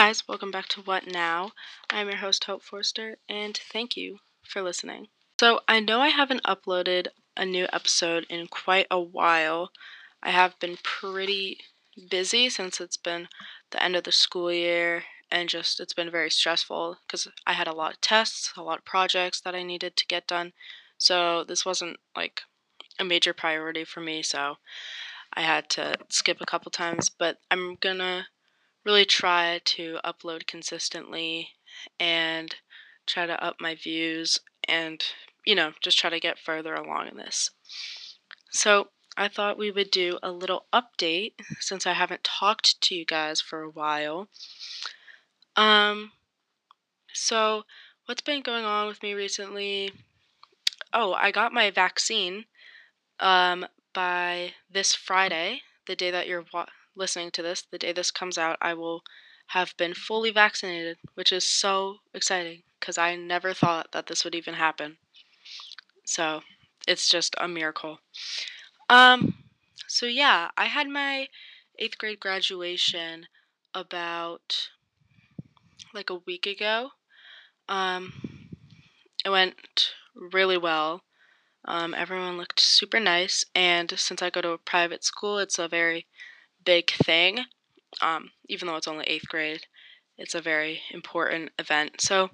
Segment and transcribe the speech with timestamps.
[0.00, 1.52] guys, welcome back to What Now?
[1.90, 5.08] I'm your host, Hope Forster, and thank you for listening.
[5.38, 9.72] So, I know I haven't uploaded a new episode in quite a while.
[10.22, 11.58] I have been pretty
[12.08, 13.28] busy since it's been
[13.72, 17.68] the end of the school year and just it's been very stressful because I had
[17.68, 20.54] a lot of tests, a lot of projects that I needed to get done.
[20.96, 22.40] So, this wasn't like
[22.98, 24.56] a major priority for me, so
[25.34, 28.28] I had to skip a couple times, but I'm gonna
[28.84, 31.50] really try to upload consistently
[31.98, 32.56] and
[33.06, 35.04] try to up my views and,
[35.44, 37.50] you know, just try to get further along in this.
[38.50, 43.04] So, I thought we would do a little update since I haven't talked to you
[43.04, 44.28] guys for a while.
[45.56, 46.12] Um,
[47.12, 47.64] so
[48.06, 49.92] what's been going on with me recently?
[50.92, 52.46] Oh, I got my vaccine
[53.18, 58.10] um, by this Friday, the day that you're wa- listening to this, the day this
[58.10, 59.02] comes out, I will
[59.48, 64.34] have been fully vaccinated, which is so exciting because I never thought that this would
[64.34, 64.98] even happen.
[66.04, 66.42] So
[66.86, 67.98] it's just a miracle.
[68.88, 69.34] Um,
[69.86, 71.28] so yeah, I had my
[71.78, 73.26] eighth grade graduation
[73.74, 74.70] about
[75.94, 76.90] like a week ago.
[77.68, 78.12] Um,
[79.24, 81.02] it went really well.
[81.64, 85.68] Um, everyone looked super nice, and since I go to a private school, it's a
[85.68, 86.06] very
[86.64, 87.46] big thing.
[88.00, 89.66] Um, even though it's only eighth grade,
[90.16, 92.00] it's a very important event.
[92.00, 92.30] So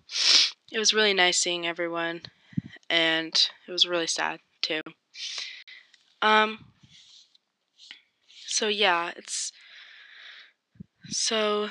[0.72, 2.22] it was really nice seeing everyone,
[2.90, 3.32] and
[3.66, 4.82] it was really sad too.
[6.22, 6.66] Um,
[8.46, 9.52] so yeah, it's
[11.08, 11.68] so.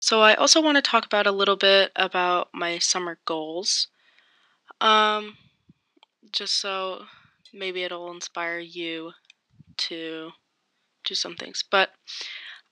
[0.00, 3.88] So I also want to talk about a little bit about my summer goals.
[4.80, 5.36] Um,
[6.34, 7.04] just so
[7.52, 9.12] maybe it'll inspire you
[9.76, 10.30] to
[11.04, 11.64] do some things.
[11.70, 11.90] But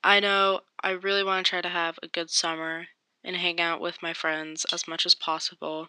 [0.03, 2.87] I know I really want to try to have a good summer
[3.23, 5.87] and hang out with my friends as much as possible.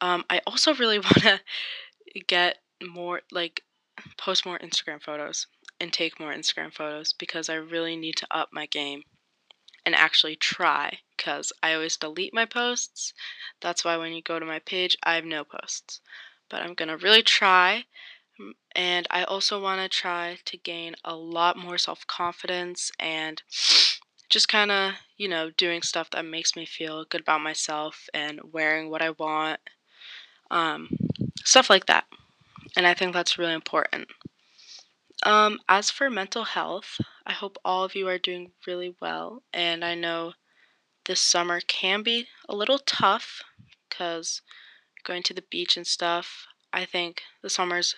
[0.00, 1.40] Um, I also really want to
[2.26, 3.62] get more, like,
[4.18, 5.46] post more Instagram photos
[5.80, 9.04] and take more Instagram photos because I really need to up my game
[9.86, 13.14] and actually try because I always delete my posts.
[13.62, 16.00] That's why when you go to my page, I have no posts
[16.48, 17.84] but I'm going to really try.
[18.74, 23.42] And I also want to try to gain a lot more self confidence and
[24.28, 28.40] just kind of, you know, doing stuff that makes me feel good about myself and
[28.52, 29.60] wearing what I want,
[30.50, 30.88] um,
[31.44, 32.04] stuff like that.
[32.76, 34.08] And I think that's really important.
[35.24, 39.42] Um, as for mental health, I hope all of you are doing really well.
[39.52, 40.34] And I know
[41.06, 43.42] this summer can be a little tough
[43.88, 44.42] because
[45.04, 46.46] going to the beach and stuff.
[46.72, 47.96] I think the summer's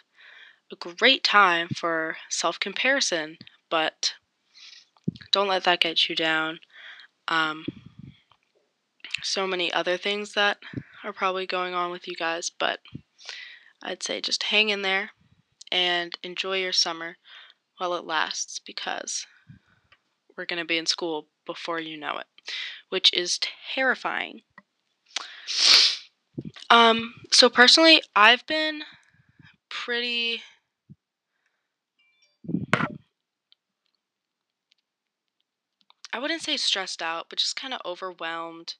[0.73, 3.39] a great time for self comparison,
[3.69, 4.15] but
[5.33, 6.61] don't let that get you down.
[7.29, 7.65] Um,
[9.23, 10.59] so many other things that
[11.05, 12.81] are probably going on with you guys, but
[13.83, 15.11] I'd say just hang in there
[15.73, 17.17] and enjoy your summer
[17.79, 19.27] while it lasts because
[20.37, 22.27] we're going to be in school before you know it,
[22.89, 23.41] which is
[23.75, 24.43] terrifying.
[26.69, 28.83] Um, so personally, I've been
[29.69, 30.43] pretty
[36.13, 38.75] I wouldn't say stressed out, but just kind of overwhelmed.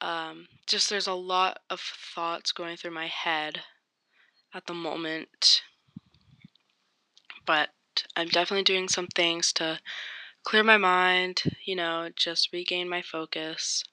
[0.00, 3.62] Um, just there's a lot of thoughts going through my head
[4.54, 5.62] at the moment.
[7.46, 7.70] But
[8.14, 9.80] I'm definitely doing some things to
[10.44, 13.84] clear my mind, you know, just regain my focus.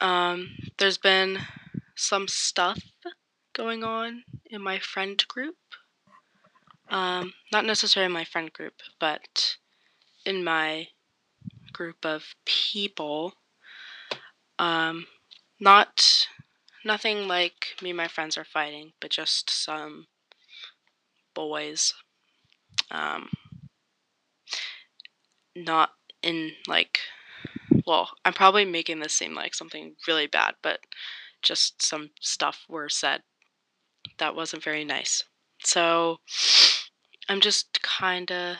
[0.00, 1.38] Um, there's been
[1.96, 2.80] some stuff
[3.52, 5.56] going on in my friend group.
[6.88, 9.56] Um, not necessarily my friend group, but
[10.24, 10.88] in my
[11.72, 13.34] group of people.
[14.58, 15.06] Um,
[15.60, 16.28] not
[16.84, 20.06] nothing like me and my friends are fighting, but just some
[21.34, 21.94] boys.
[22.90, 23.30] Um,
[25.54, 25.90] not
[26.22, 27.00] in like
[27.86, 30.80] well, I'm probably making this seem like something really bad, but
[31.42, 33.22] just some stuff were said
[34.18, 35.24] that wasn't very nice.
[35.62, 36.18] So
[37.28, 38.56] I'm just kind of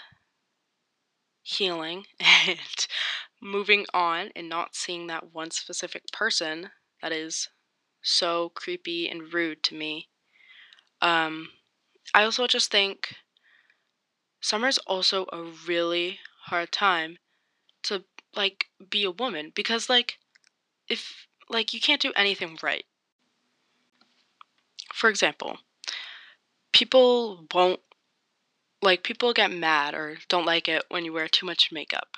[1.43, 2.87] healing and
[3.41, 6.71] moving on and not seeing that one specific person
[7.03, 7.49] that is
[8.03, 10.09] so creepy and rude to me.
[11.01, 11.51] Um,
[12.15, 13.15] I also just think
[14.41, 17.19] summer's also a really hard time
[17.85, 18.05] to
[18.39, 20.19] like be a woman because like
[20.89, 22.85] if like you can't do anything right.
[24.95, 25.59] For example,
[26.73, 27.81] people won't
[28.81, 32.17] like people get mad or don't like it when you wear too much makeup.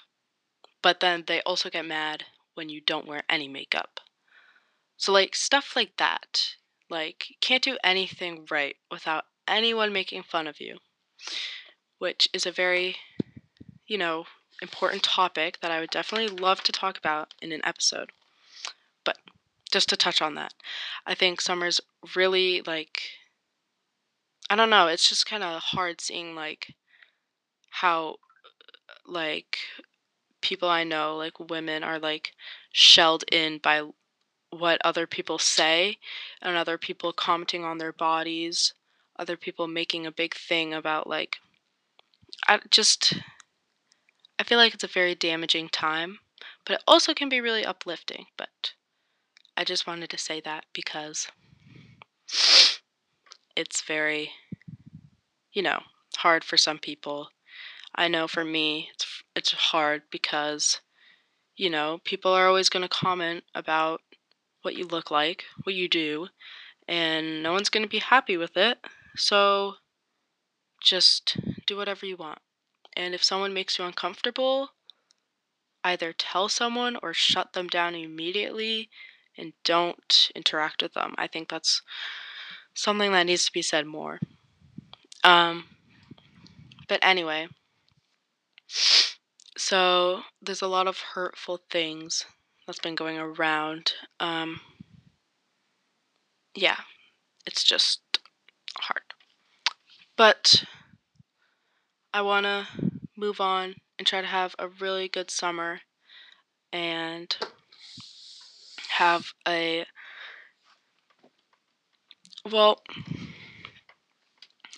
[0.82, 2.24] But then they also get mad
[2.54, 3.98] when you don't wear any makeup.
[4.98, 6.56] So like stuff like that.
[6.90, 10.78] Like can't do anything right without anyone making fun of you.
[11.98, 12.96] Which is a very,
[13.86, 14.26] you know,
[14.62, 18.10] important topic that I would definitely love to talk about in an episode.
[19.04, 19.18] But
[19.70, 20.54] just to touch on that,
[21.06, 21.80] I think summer's
[22.14, 23.02] really like
[24.48, 26.74] I don't know, it's just kind of hard seeing like
[27.70, 28.16] how
[29.06, 29.58] like
[30.40, 32.32] people I know, like women are like
[32.72, 33.82] shelled in by
[34.50, 35.98] what other people say
[36.42, 38.74] and other people commenting on their bodies,
[39.16, 41.38] other people making a big thing about like
[42.48, 43.14] I just
[44.40, 46.18] I feel like it's a very damaging time,
[46.64, 48.72] but it also can be really uplifting, but
[49.54, 51.28] I just wanted to say that because
[53.54, 54.32] it's very
[55.52, 55.80] you know,
[56.16, 57.28] hard for some people.
[57.94, 60.80] I know for me, it's it's hard because
[61.56, 64.00] you know, people are always going to comment about
[64.62, 66.28] what you look like, what you do,
[66.88, 68.78] and no one's going to be happy with it.
[69.16, 69.74] So
[70.82, 72.38] just do whatever you want.
[73.00, 74.72] And if someone makes you uncomfortable,
[75.82, 78.90] either tell someone or shut them down immediately
[79.38, 81.14] and don't interact with them.
[81.16, 81.80] I think that's
[82.74, 84.20] something that needs to be said more.
[85.24, 85.64] Um,
[86.88, 87.48] but anyway,
[88.66, 92.26] so there's a lot of hurtful things
[92.66, 93.94] that's been going around.
[94.20, 94.60] Um,
[96.54, 96.76] yeah,
[97.46, 98.02] it's just
[98.78, 99.04] hard.
[100.18, 100.64] But
[102.12, 102.89] I want to
[103.20, 105.80] move on and try to have a really good summer
[106.72, 107.36] and
[108.88, 109.84] have a
[112.50, 112.82] well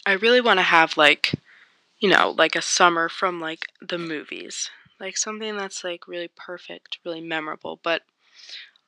[0.05, 1.33] I really want to have like
[2.03, 4.69] you know, like a summer from like the movies.
[4.99, 8.03] Like something that's like really perfect, really memorable, but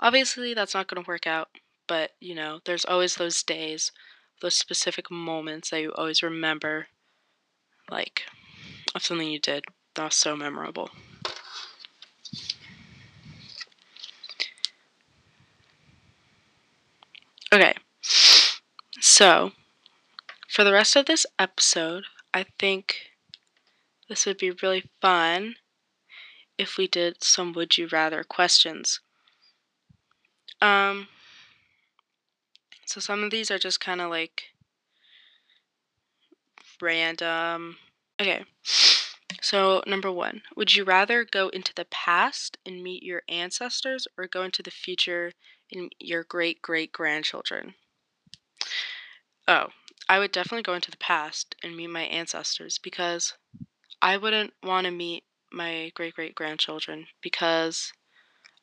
[0.01, 1.49] obviously that's not going to work out.
[1.87, 3.93] But, you know, there's always those days,
[4.41, 6.89] those specific moments that you always remember
[7.91, 8.23] like
[8.95, 9.65] of something you did
[9.95, 10.91] that was so memorable.
[17.53, 17.75] Okay.
[19.01, 19.53] So,
[20.49, 23.13] for the rest of this episode, I think
[24.09, 25.57] this would be really fun
[26.59, 29.01] if we did some would you rather questions.
[30.61, 31.09] Um
[32.87, 34.45] so some of these are just kind of like
[36.81, 37.77] random.
[38.21, 38.45] Okay.
[39.41, 44.27] So, number 1, would you rather go into the past and meet your ancestors or
[44.27, 45.33] go into the future
[45.73, 47.75] and your great great grandchildren?
[49.47, 49.69] Oh,
[50.09, 53.35] I would definitely go into the past and meet my ancestors because
[54.01, 57.93] I wouldn't want to meet my great great grandchildren because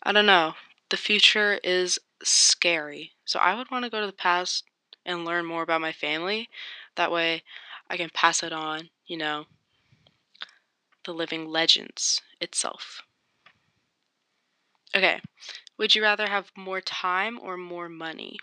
[0.03, 0.55] I don't know,
[0.89, 3.13] the future is scary.
[3.25, 4.63] So I would want to go to the past
[5.05, 6.49] and learn more about my family.
[6.95, 7.43] That way
[7.89, 9.43] I can pass it on, you know,
[11.03, 13.01] the living legends itself.
[14.95, 15.19] Okay,
[15.77, 18.37] would you rather have more time or more money?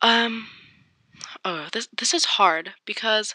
[0.00, 0.46] Um,
[1.44, 3.34] oh, this this is hard because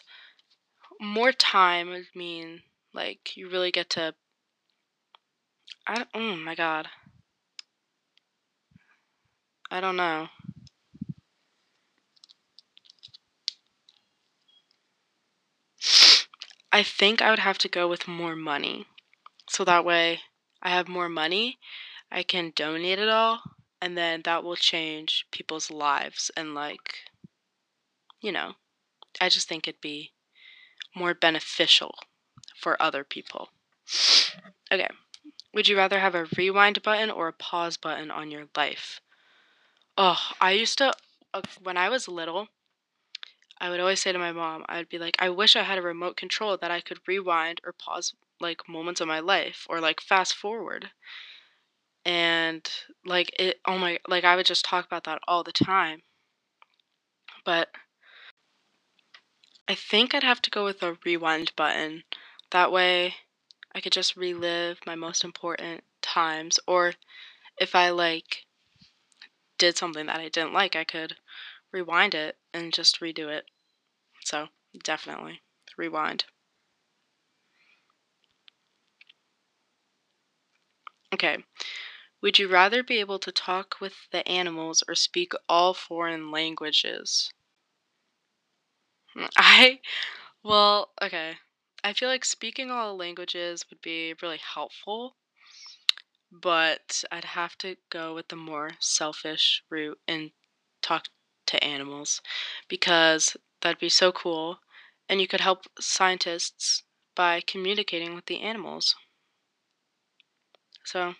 [1.01, 2.62] more time would mean
[2.93, 4.15] like you really get to.
[5.86, 6.88] I oh my god.
[9.70, 10.29] I don't know.
[16.71, 18.87] I think I would have to go with more money.
[19.49, 20.21] So that way
[20.61, 21.59] I have more money,
[22.11, 23.41] I can donate it all,
[23.81, 26.95] and then that will change people's lives and like
[28.21, 28.53] you know,
[29.19, 30.11] I just think it'd be
[30.95, 31.95] more beneficial
[32.55, 33.49] for other people.
[34.71, 34.87] Okay.
[35.53, 39.01] Would you rather have a rewind button or a pause button on your life?
[39.97, 40.93] Oh, I used to,
[41.33, 42.47] uh, when I was little,
[43.62, 45.84] I would always say to my mom, I'd be like, I wish I had a
[45.84, 50.01] remote control that I could rewind or pause like moments of my life or like
[50.01, 50.89] fast forward.
[52.03, 52.68] And
[53.06, 56.01] like it, oh my, like I would just talk about that all the time.
[57.46, 57.70] But
[59.68, 62.03] I think I'd have to go with a rewind button.
[62.50, 63.13] That way
[63.75, 66.60] I could just relive my most important times.
[66.68, 66.94] Or
[67.60, 68.48] if I like
[69.60, 71.18] did something that I didn't like, I could
[71.71, 73.49] rewind it and just redo it.
[74.25, 74.49] So
[74.83, 75.41] definitely
[75.77, 76.25] rewind.
[81.13, 81.45] Okay.
[82.21, 87.31] Would you rather be able to talk with the animals or speak all foreign languages?
[89.13, 89.79] Hmm, I
[90.43, 91.39] Well, okay.
[91.83, 95.17] I feel like speaking all languages would be really helpful,
[96.31, 100.31] but I'd have to go with the more selfish route and
[100.81, 101.07] talk
[101.51, 102.22] to animals
[102.67, 104.60] because that'd be so cool
[105.08, 106.84] and you could help scientists
[107.15, 108.96] by communicating with the animals.
[110.84, 111.15] So,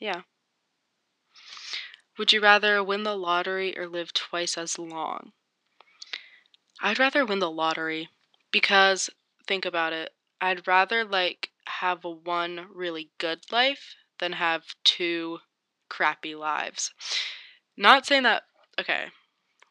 [0.00, 0.22] yeah.
[2.18, 5.32] Would you rather win the lottery or live twice as long?
[6.80, 8.08] I'd rather win the lottery
[8.50, 9.10] because
[9.46, 10.12] think about it.
[10.40, 15.38] I'd rather like have one really good life than have two
[15.88, 16.92] crappy lives.
[17.76, 18.44] Not saying that
[18.78, 19.06] okay.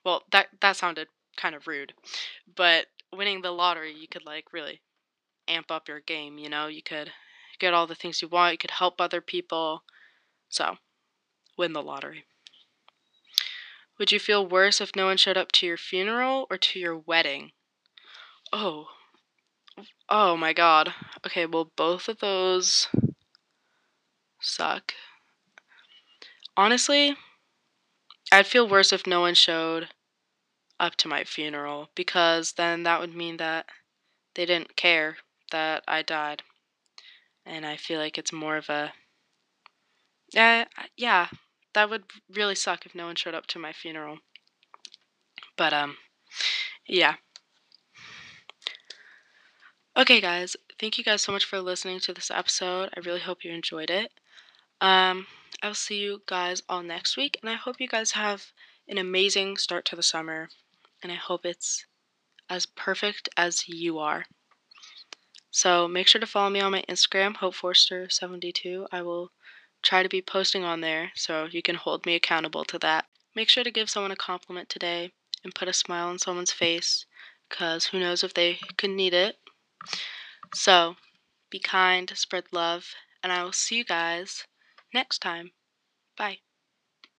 [0.05, 1.93] Well, that that sounded kind of rude.
[2.55, 4.81] But winning the lottery, you could like really
[5.47, 6.67] amp up your game, you know?
[6.67, 7.11] You could
[7.59, 9.83] get all the things you want, you could help other people.
[10.49, 10.77] So,
[11.57, 12.25] win the lottery.
[13.97, 16.97] Would you feel worse if no one showed up to your funeral or to your
[16.97, 17.51] wedding?
[18.51, 18.89] Oh.
[20.09, 20.93] Oh my god.
[21.25, 22.87] Okay, well, both of those
[24.41, 24.93] suck.
[26.57, 27.15] Honestly,
[28.31, 29.89] I'd feel worse if no one showed
[30.79, 33.65] up to my funeral because then that would mean that
[34.35, 35.17] they didn't care
[35.51, 36.43] that I died.
[37.45, 38.93] And I feel like it's more of a.
[40.33, 40.65] Yeah,
[40.97, 41.27] yeah,
[41.73, 42.03] that would
[42.33, 44.17] really suck if no one showed up to my funeral.
[45.55, 45.97] But, um,
[46.87, 47.15] yeah.
[49.95, 52.89] Okay, guys, thank you guys so much for listening to this episode.
[52.97, 54.11] I really hope you enjoyed it.
[54.81, 55.27] Um,
[55.63, 58.51] I'll see you guys all next week, and I hope you guys have
[58.89, 60.49] an amazing start to the summer,
[61.01, 61.85] and I hope it's
[62.49, 64.25] as perfect as you are.
[65.51, 68.87] So make sure to follow me on my Instagram, HopeForster72.
[68.91, 69.31] I will
[69.81, 73.05] try to be posting on there so you can hold me accountable to that.
[73.35, 75.11] Make sure to give someone a compliment today
[75.43, 77.05] and put a smile on someone's face
[77.49, 79.37] because who knows if they could need it.
[80.53, 80.95] So
[81.49, 84.45] be kind, spread love, and I will see you guys
[84.93, 85.51] next time.
[86.17, 86.44] Bye.